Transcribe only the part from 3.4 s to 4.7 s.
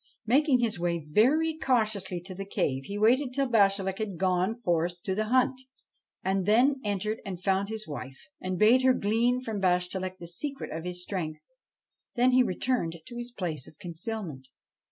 Bashtchelik had gone